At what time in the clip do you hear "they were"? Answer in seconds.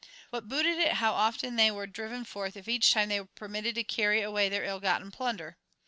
1.57-1.85, 3.09-3.27